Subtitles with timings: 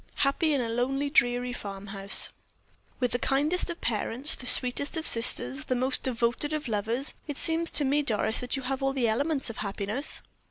[0.15, 2.31] "Happy in a lonely, dreary farm house!"
[2.99, 7.37] "With the kindest of parents, the sweetest of sisters, the most devoted of lovers, it
[7.37, 10.23] seems to me, Doris, that you have all the elements of happiness."